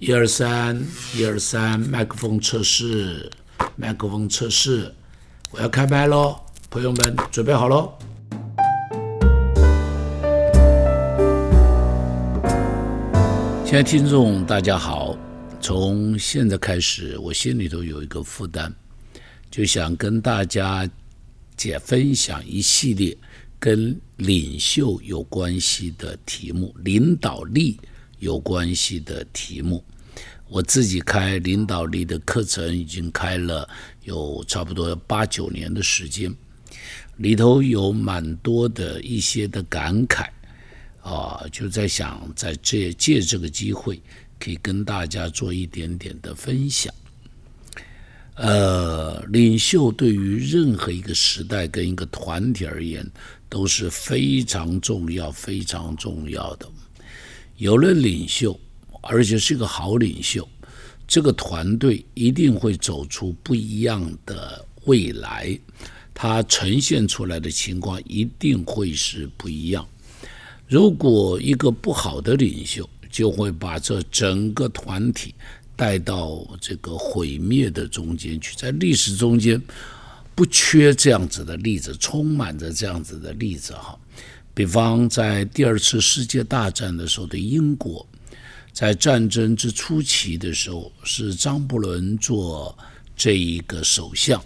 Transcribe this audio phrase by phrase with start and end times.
[0.00, 0.80] 一二三，
[1.16, 3.28] 一二三，麦克风测试，
[3.74, 4.94] 麦克风测试，
[5.50, 6.36] 我要开麦喽，
[6.70, 7.92] 朋友们准备好喽。
[13.64, 15.18] 亲爱的听众，大家好。
[15.60, 18.72] 从现在开始，我心里头有一个负担，
[19.50, 20.88] 就想跟大家
[21.56, 23.18] 解分享一系列
[23.58, 27.80] 跟领袖有关系的题目，领导力。
[28.18, 29.84] 有关系的题目，
[30.48, 33.68] 我自己开领导力的课程已经开了
[34.04, 36.34] 有差不多八九年的时间，
[37.18, 40.26] 里头有蛮多的一些的感慨
[41.02, 44.00] 啊，就在想在这借这个机会，
[44.38, 46.92] 可以跟大家做一点点的分享。
[48.34, 53.04] 呃，领袖对于任何一个时代跟一个团体而言
[53.48, 56.68] 都是非常重要、非常重要的。
[57.58, 58.58] 有了领袖，
[59.02, 60.48] 而且是一个好领袖，
[61.08, 65.58] 这个团队一定会走出不一样的未来。
[66.14, 69.86] 它呈现出来的情况一定会是不一样。
[70.68, 75.34] 如果一个不好的领袖，就会把这整个团体
[75.74, 78.54] 带到这个毁灭的中间去。
[78.56, 79.60] 在历史中间，
[80.34, 83.98] 不缺这样子的例子，充满着这样子的例子哈。
[84.58, 88.04] 比方在第二次世界大战的时候的英国，
[88.72, 92.76] 在战争之初期的时候，是张伯伦做
[93.14, 94.44] 这一个首相。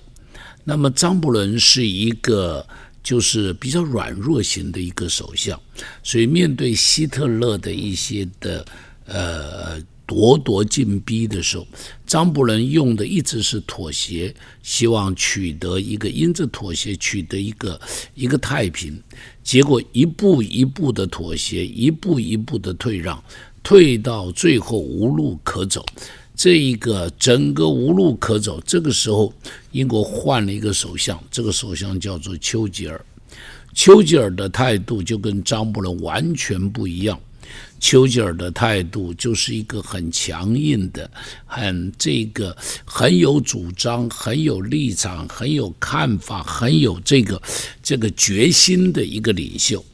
[0.65, 2.63] 那么张伯伦是一个
[3.03, 5.59] 就是比较软弱型的一个首相，
[6.03, 8.67] 所以面对希特勒的一些的
[9.07, 9.83] 呃。
[10.07, 11.67] 咄咄进逼的时候，
[12.07, 17.81] 张伯伦用的一直是妥协，希望取得一个因着妥协取得一个
[18.15, 19.01] 一个太平。
[19.43, 23.23] 结果一步一步的妥协，一步一步的退让，
[23.63, 25.85] 退到最后无路可走。
[26.35, 29.33] 这一个整个无路可走，这个时候
[29.71, 33.05] 英国换了一个首相，这个首相叫做丘吉尔。
[33.75, 37.19] 丘吉尔的态度就跟张伯伦完全不一样。
[37.83, 41.11] 丘吉尔的态度就是一个很强硬的、
[41.45, 47.43] 很这个很有主张、很有立场、很有看法、很有这个
[47.83, 49.85] 这个决心的一个领袖。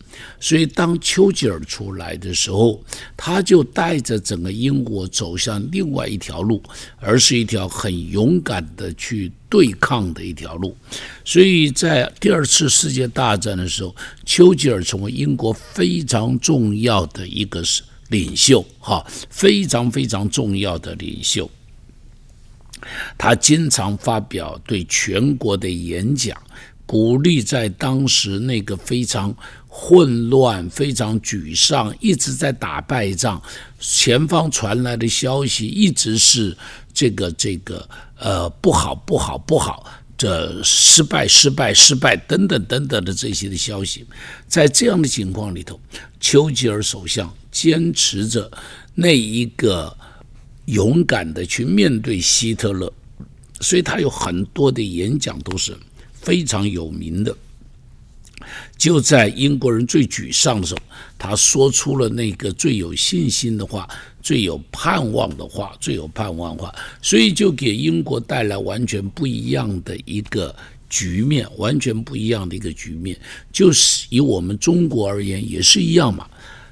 [0.40, 2.82] 所以，当丘吉尔出来的时候，
[3.16, 6.62] 他就带着整个英国走向另外一条路，
[6.98, 10.76] 而是一条很勇敢的去对抗的一条路。
[11.24, 17.62] 所以在第二次世界大战的时候，丘吉尔成为英国非常重要的一个
[18.08, 21.50] 领袖，哈，非常非常重要的领袖。
[23.18, 26.40] 他经常发表对全国的演讲，
[26.86, 29.36] 鼓励在当时那个非常。
[29.80, 33.40] 混乱，非常沮丧，一直在打败仗。
[33.78, 36.56] 前方传来的消息一直是
[36.92, 44.04] 这个这个呃不好不好不好，这失败失败失败等等等等的这些的消息。
[44.48, 45.80] 在这样的情况里头，
[46.18, 48.50] 丘吉尔首相坚持着
[48.96, 49.96] 那一个
[50.64, 52.92] 勇敢的去面对希特勒，
[53.60, 55.72] 所以他有很多的演讲都是
[56.14, 57.32] 非常有名的。
[58.78, 60.80] 就在英国人最沮丧的时候，
[61.18, 63.88] 他说出了那个最有信心的话、
[64.22, 66.72] 最有盼望的话、最有盼望话，
[67.02, 70.54] 所以就给英国带来完全不一样的一个
[70.88, 73.18] 局面，完全不一样的一个局面。
[73.52, 76.24] 就是以我们中国而言，也是一样嘛。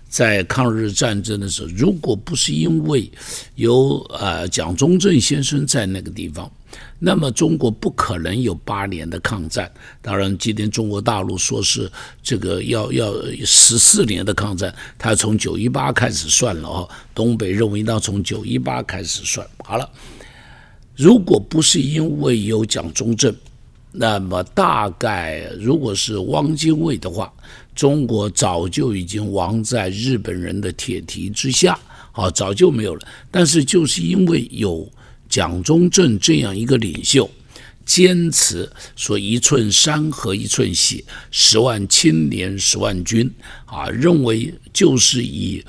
[0.09, 3.11] 在抗日战争的时候，如果不是因为
[3.56, 6.49] 有呃蒋中正先生在那个地方。
[6.98, 9.70] 那么中国不可能有八年的抗战。
[10.00, 11.91] 当然，今天中国大陆说是
[12.22, 13.12] 这个要要
[13.44, 16.88] 十四年的抗战，他从九一八开始算了哦。
[17.14, 19.47] 东北认为要从九一八开始算。
[19.59, 19.87] 好了，
[20.97, 23.34] 如果不是因为有蒋中正，
[23.93, 27.31] 那么大概如果是汪精卫的话，
[27.75, 31.78] 中国早就已经亡在日本人的铁蹄之下，
[32.10, 33.06] 好，早就没有了。
[33.31, 34.90] 但是就是因为有。
[35.28, 37.31] 蒋中正这样一个领袖，
[37.84, 43.31] 坚持说一寸山河一寸血，十万青年十万军
[43.64, 45.64] 啊，认为就是以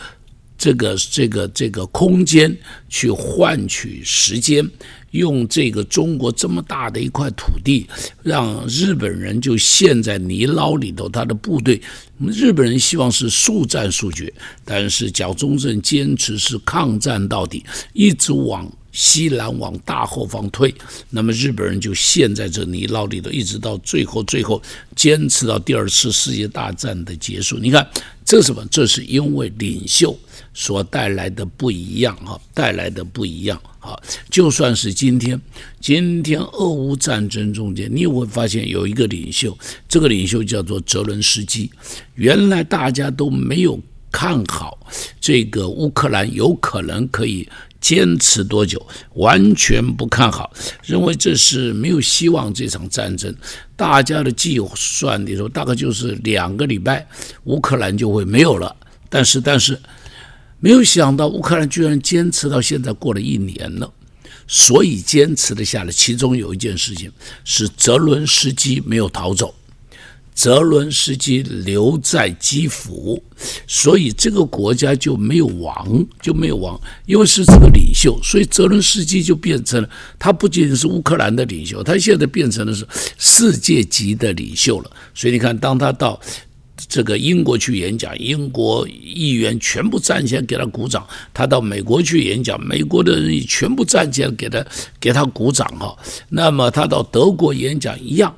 [0.58, 2.56] 这个这个这个空间
[2.90, 4.68] 去换取时间，
[5.12, 7.86] 用这个中国这么大的一块土地，
[8.24, 11.08] 让日本人就陷在泥牢里头。
[11.08, 11.80] 他的部队，
[12.20, 14.34] 日本人希望是速战速决，
[14.66, 17.64] 但是蒋中正坚持是抗战到底，
[17.94, 18.68] 一直往。
[19.00, 20.74] 西南往大后方退，
[21.12, 24.60] 那么日本人就陷在这泥淖里头，一直到最后，最后
[24.96, 27.60] 坚持到第二次世界大战的结束。
[27.60, 27.88] 你看，
[28.26, 28.66] 这是什么？
[28.72, 30.18] 这是因为领袖
[30.52, 33.96] 所带来的不一样哈，带来的不一样哈。
[34.32, 35.40] 就算是今天，
[35.80, 39.56] 今天俄乌战争中间，你也会发现有一个领袖，
[39.88, 41.70] 这个领袖叫做泽伦斯基。
[42.16, 43.80] 原来大家都没有。
[44.12, 44.78] 看好
[45.20, 47.48] 这个乌克兰有可能可以
[47.80, 48.84] 坚持多久？
[49.14, 50.52] 完全不看好，
[50.84, 52.52] 认为这是没有希望。
[52.54, 53.34] 这场战争，
[53.76, 57.08] 大家的计算里头大概就是两个礼拜，
[57.44, 58.76] 乌克兰就会没有了。
[59.10, 59.80] 但是，但是
[60.60, 63.94] 没有想到乌克兰居然坚持到现在过了一年了，
[64.48, 65.92] 所以坚持了下来。
[65.92, 67.12] 其中有一件事情
[67.46, 69.54] 是泽伦斯基没有逃走。
[70.38, 73.20] 泽伦斯基留在基辅，
[73.66, 79.90] 所以这个国家就没有王，就没有王，因为是这个领袖，所以泽伦斯基就变成了
[80.20, 82.88] 他不仅仅是乌克兰的领袖，他现在变成的是
[83.18, 84.92] 世界级的领袖了。
[85.16, 86.22] 所以你看，当他到
[86.88, 91.02] 这个英国去演讲，英国议员全部站起来给他鼓掌；
[91.34, 94.64] 他到美国去演讲，美国的人全部站起来给他
[95.00, 95.98] 给他鼓掌哈。
[96.30, 98.36] 那么他到德国演讲一样。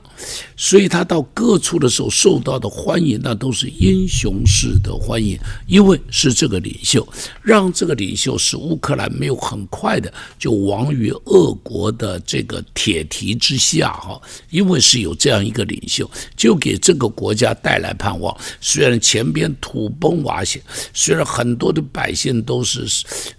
[0.56, 7.08] 所以他到各处的时候受到的欢迎，那都是英雄式的欢迎，因为是这个领袖，
[7.42, 18.36] 让这个领袖使乌克兰没有很快的就亡于俄国的这个铁蹄之下哈，因为是有这样一个领袖，就给这个国家带来盼望。
[18.60, 20.62] 虽然前边土崩瓦解，
[20.94, 22.86] 虽然很多的百姓都是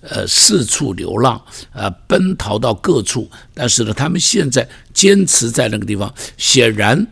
[0.00, 1.40] 呃四处流浪，
[1.72, 4.66] 呃奔逃到各处，但是呢，他们现在。
[4.92, 7.06] 坚持在那个地方，显然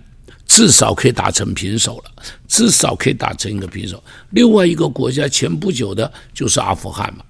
[0.46, 4.02] 至少可以打成平手了，至少可以打成一个平手。
[4.30, 7.24] 另外一个国家前不久的就是阿富汗嘛，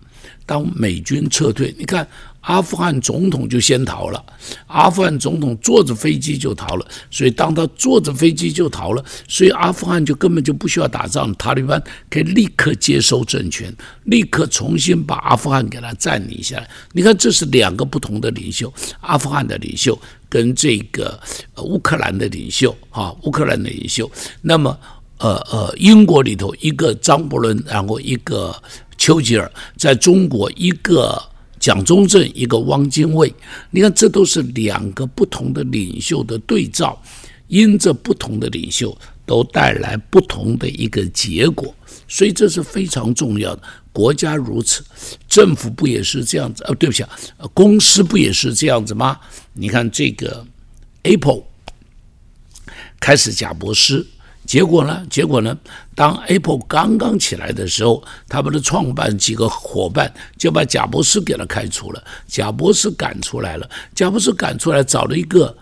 [0.48, 2.08] 当美军撤退，你看。
[2.42, 4.24] 阿富汗总统就先逃了，
[4.68, 13.74] 阿富汗总统坐着飞机就逃了，所以当他坐着飞机就逃了，所以阿富汗就根本就不需要打仗，塔利班可以立刻接收政权，
[14.04, 16.70] 立刻重新把阿富汗给他占领下来。
[16.92, 21.20] 你看，这是两个不同的领袖，阿富汗的领袖跟这个
[21.56, 24.10] 乌克兰的领袖，哈，乌克兰的领袖。
[24.40, 24.78] 那么，
[25.18, 28.54] 呃呃，英国里头一个张伯伦，然后一个
[29.08, 31.18] 丘吉尔，在中国一个。
[31.60, 33.34] 蒋中正，一个汪精卫，
[33.72, 36.96] 你看，这都是两个不同的领袖的对照，
[37.48, 38.96] 因着不同的领袖，
[39.26, 41.74] 都带来不同的一个结果，
[42.06, 43.62] 所以这是非常重要的。
[43.92, 44.84] 国家如此，
[45.28, 46.62] 政府不也是这样子？
[46.62, 47.10] 呃，对不起啊，
[47.52, 49.18] 公司不也是这样子吗？
[49.52, 50.46] 你看这个
[51.02, 51.42] Apple
[53.00, 54.06] 开始贾博士。
[54.48, 55.06] 结果呢？
[55.10, 55.54] 结果呢？
[55.94, 65.54] 当 Apple 刚刚起来的时候，他们的创办几个伙伴就把贾博士给他开除了，贾博士赶出来了，贾博士赶出来找了一个。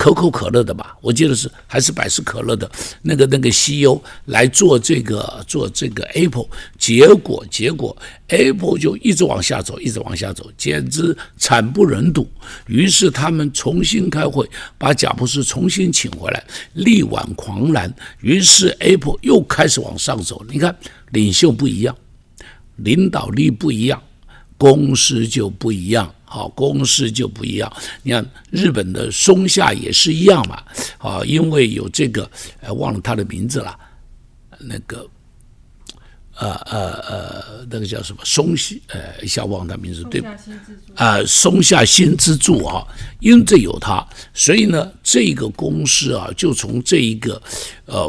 [0.00, 2.70] 可口可乐的吧，我记得是还是百事可乐的
[3.02, 6.46] 那个那个 CEO 来做这个做这个 Apple，
[6.78, 7.94] 结果结果
[8.28, 12.26] Apple 就一直往下走，一直往下走，简直惨不忍睹。
[12.66, 14.48] 于是他们重新开会，
[14.78, 16.42] 把贾布斯重新请回来，
[16.72, 17.94] 力挽狂澜。
[18.22, 20.42] 于是 Apple 又开始往上走。
[20.48, 20.74] 你看，
[21.10, 21.94] 领袖不一样，
[22.76, 24.02] 领导力不一样，
[24.56, 26.10] 公司就不一样。
[26.32, 27.70] 好，公司就不一样。
[28.04, 30.62] 你看日本的松下也是一样嘛。
[30.98, 32.30] 啊，因为有这个，
[32.60, 33.76] 呃，忘了他的名字了。
[34.60, 35.04] 那个，
[36.36, 38.76] 呃呃呃，那个叫什么松下？
[38.88, 40.36] 呃，一下忘他名字，对吧？
[40.94, 42.86] 啊，松下新之助啊，
[43.18, 47.42] 因为这有他，所以呢，这个公司啊，就从这一个
[47.86, 48.04] 呃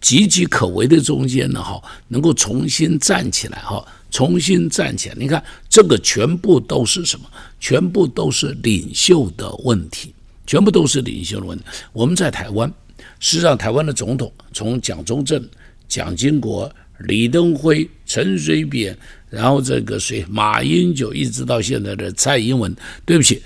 [0.00, 3.86] 岌岌可危的中间呢，哈，能够重新站起来，哈。
[4.08, 7.28] 重新站起来，你看这个全部都是什么？
[7.58, 10.14] 全部都是领袖的问题，
[10.46, 11.64] 全部都是领袖的问题。
[11.92, 12.72] 我们在台湾，
[13.18, 15.42] 实际上台湾的总统从蒋中正、
[15.88, 16.70] 蒋经国、
[17.00, 18.96] 李登辉、陈水扁，
[19.28, 22.74] 然后这个谁马英九，一直到现在的蔡英文。
[23.04, 23.42] 对不起，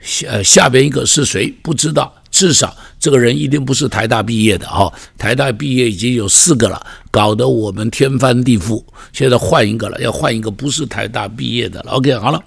[0.00, 1.52] 下下边一个是谁？
[1.62, 2.14] 不知道。
[2.30, 8.82] 至少这个人一定不是台大毕业的哈，台大毕业已经有四个了，搞得我们天翻地覆。
[9.12, 11.92] 现在换一个了，要换一个不是台大毕业的了。
[11.92, 12.44] OK，好了，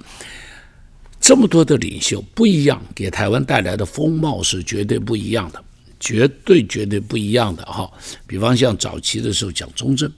[1.27, 5.61] 这么多的领袖不一样，给台湾带来的风貌是绝对不一样的，
[5.99, 7.91] 绝对绝对不一样的哈。
[8.25, 10.09] 比方像早期的时候，蒋中正，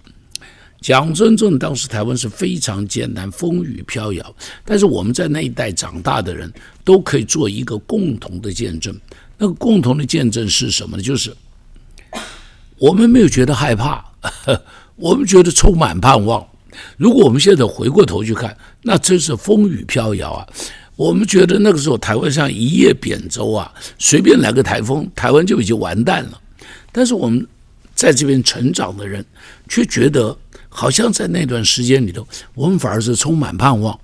[0.79, 8.95] 蒋中正当时台湾是非常艰难，风雨飘摇，但是我们在那一代长大的人都可以做一个共同的见证。
[9.35, 11.01] 那个共同的见证是什么呢？
[11.01, 11.35] 就是
[12.77, 14.05] 我们没有觉得害怕，
[14.95, 16.47] 我们觉得充满盼望。
[16.97, 20.47] 如果我们现在回过头去看，那真是风雨飘摇啊！
[20.99, 26.41] 我们觉得那个时候台湾像一叶扁舟啊，随便来个台风，台湾就已经完蛋了。
[26.91, 27.47] 但是我们
[27.95, 29.23] 在这边成长的人，
[29.69, 30.37] 却觉得
[30.67, 33.97] 好像在那段时间里头，我们反而是充满盼望。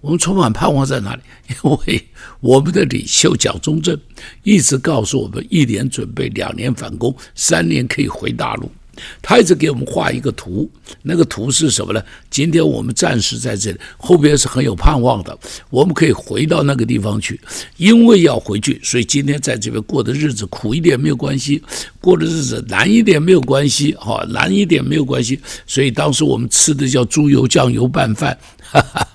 [0.00, 1.20] 我们充满盼望在哪里？
[1.62, 2.08] 因为
[2.40, 4.00] 我们的领袖蒋中正
[4.42, 8.72] 一直告诉我们：一年准备，两年反攻，三年可以回大陆。
[9.22, 10.70] 他一直给我们画一个图，
[11.02, 12.02] 那个图是什么呢？
[12.30, 15.36] 今天我们暂时在这里，后边是很有盼望的，
[15.70, 17.40] 我们可以回到那个地方去。
[17.76, 21.62] 因为要回去，所以今天在这边过的日子苦一点没有关系，
[22.00, 25.40] 过的日子难一点没有关系，哈，难一点没有关系。
[25.66, 29.06] 所以当时我们吃的叫猪油酱油拌饭，哈哈。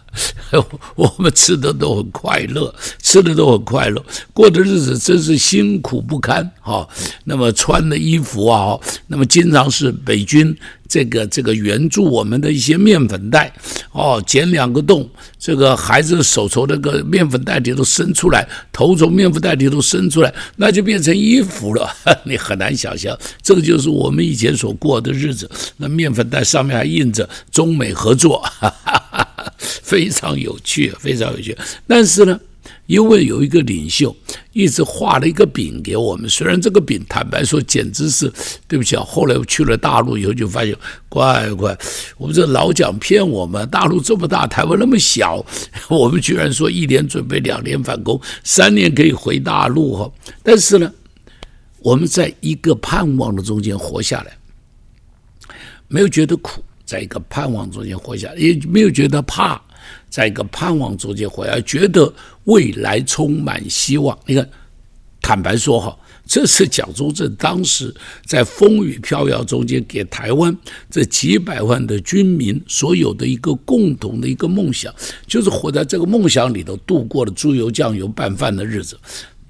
[0.96, 4.04] 我们吃的都很快乐，吃的都很快乐，
[4.34, 6.88] 过的日子真是辛苦不堪哈。
[7.26, 10.56] 那么穿的衣服啊，那么经常是北军
[10.88, 13.54] 这个这个援助我们的一些面粉袋
[13.92, 21.90] 哦，剪两个洞，这个孩子手从那个面粉袋里头伸出来，头从面粉袋里头伸出来，那就变成衣服了。
[22.24, 25.50] 你很难想象，这个就是我们以前所过的日子。
[25.78, 28.40] 那面粉袋上面还印着中美合作。
[28.42, 29.35] 哈哈哈。
[29.58, 31.58] 非常有趣，非常有趣。
[31.88, 32.40] 但是呢，
[32.88, 34.16] 因为有一个领袖
[34.54, 38.32] 一直画了一个饼给我们，虽然这个饼坦白说简直是
[38.68, 39.04] 对不起啊。
[39.04, 40.76] 后来我去了大陆以后，就发现
[41.10, 41.78] 乖乖，
[42.18, 45.46] 我们这老蒋骗我们，大陆这么大，台湾那么小，
[45.90, 50.12] 我们居然说一年准备，两年反攻，三年可以回大陆哈。
[50.44, 50.92] 但是呢，
[51.80, 54.38] 我们在一个盼望的中间活下来，
[55.88, 56.64] 没有觉得苦。
[56.86, 59.60] 在一个盼望中间活下来，也没有觉得怕，
[60.10, 62.14] 在一个盼望中间活下来，觉得
[62.44, 64.18] 未来充满希望。
[64.26, 64.50] 你看，
[65.22, 67.94] 坦白说哈，这是蒋中正当时
[68.26, 70.56] 在风雨飘摇中间给台湾
[70.90, 74.94] 这几百万的军民所有的一个共同的一个梦想，
[75.26, 78.96] 就是活在这个梦想里头度过了猪油酱油拌饭的日子。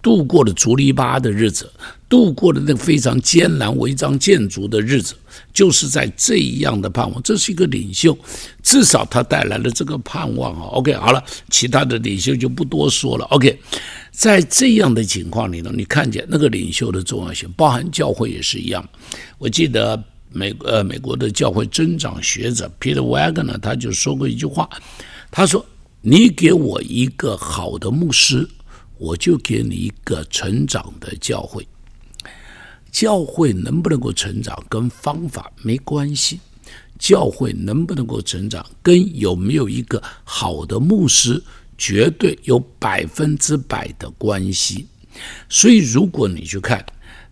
[0.06, 1.68] 度过了竹篱笆的日子，
[2.08, 5.16] 度过了那个非常艰难违章建筑的日子，
[5.52, 7.20] 就是在这样的盼望。
[7.24, 8.16] 这是一个领袖，
[8.62, 10.68] 至少他带来了这个盼望啊。
[10.74, 13.26] OK，好了，其他的领袖就不多说了。
[13.32, 13.60] OK，
[14.12, 18.88] 在这样的情况里头，你看见那个领袖的重要性，包含教会也是一样。
[19.40, 20.00] 我记得
[20.32, 24.70] 美呃美国的教会增长学者 Peter Wagner 他就说过一句话，
[25.32, 25.66] 他说
[26.02, 28.48] ：“你给我一个好的牧师。”
[28.98, 31.68] 我就给你一个成长的教会，
[32.92, 36.40] 教会能不能够成长跟方法没关系，
[36.98, 41.44] 教会能不能够成长跟有没有一个好的牧师
[41.78, 44.88] 绝对有百分之百的关系。
[45.50, 46.86] 所以，如果你去看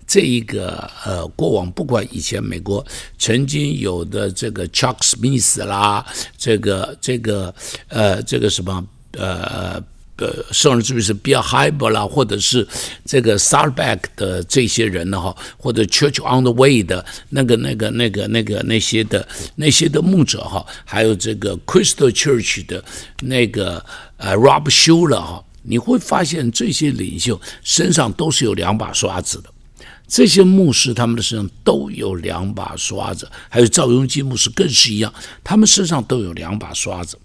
[0.05, 2.85] 这一个呃过往，不管以前美国
[3.17, 6.05] 曾经有的这个 Chuck Smith 啦，
[6.37, 7.55] 这个这个
[7.87, 9.81] 呃这个什么呃。
[10.17, 12.67] 呃，甚至于是 Bill Hybel 啦，或者是
[13.03, 22.65] 这个 s a r b a c k 的这些人呢，哈，或者 Church on the Way 的那个、那个、那个、那个那些的那些的牧者哈，还有这个 Crystal Church
[22.67, 22.83] 的
[23.21, 23.83] 那个
[24.17, 29.49] 呃 Rob Schuller 哈，你会发现这些领袖身上都是有两把刷子的。
[30.05, 35.11] 这些牧师他们的身上都有两把刷子，还有赵永基牧师更是一样，
[35.43, 37.17] 他们身上都有两把刷子。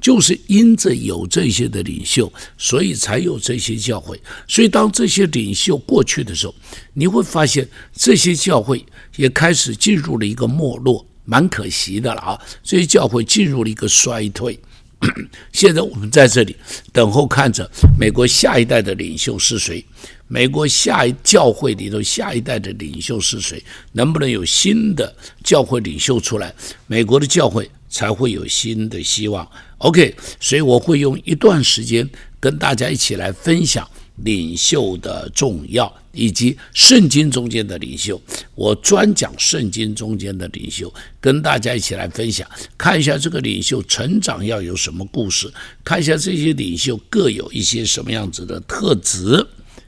[0.00, 4.20] 就是因着有这些的领袖，所以才有这些教会。
[4.46, 6.54] 所以当这些领袖过去的时候，
[6.92, 8.84] 你会发现这些教会
[9.16, 12.40] 也开始进入了一个没落，蛮可惜的了啊！
[12.62, 14.58] 这些教会进入了一个衰退。
[15.52, 16.54] 现在我们在这里
[16.92, 19.84] 等候看着美国下一代的领袖是谁，
[20.28, 23.62] 美国下一教会里头下一代的领袖是谁，
[23.92, 26.54] 能不能有新的教会领袖出来？
[26.86, 27.70] 美国的教会。
[27.88, 29.48] 才会有新的希望。
[29.78, 32.08] OK，所以我会用一段时间
[32.40, 33.88] 跟大家一起来分享
[34.24, 38.20] 领袖的重要，以及圣经中间的领袖。
[38.54, 45.52] 我专讲圣经中间的领袖，跟大家一起来分享，看一下这个领袖成长要有什么故事，
[45.84, 49.46] 看一下这些领袖各有一些什么样子的特质。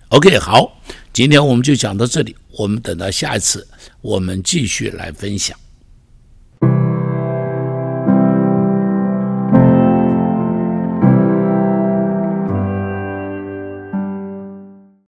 [0.09, 0.83] OK，好，
[1.14, 3.66] 今天我们就讲到这里，我们等到下一次，
[4.02, 5.59] 我们继续来分享。